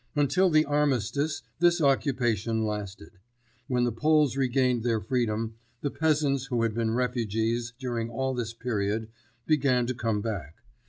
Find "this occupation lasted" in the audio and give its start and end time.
1.59-3.19